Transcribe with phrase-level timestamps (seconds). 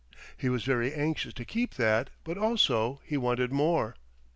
[0.35, 3.95] He was very anxious to keep that, but also he wanted more.